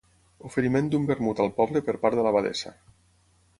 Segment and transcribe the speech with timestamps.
[0.49, 2.75] Oferiment d'un vermut al poble per part de l'abadessa.